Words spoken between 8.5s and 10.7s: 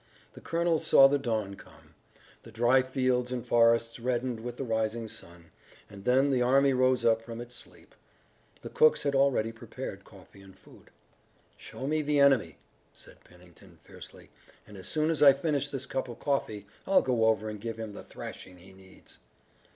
The cooks had already prepared coffee and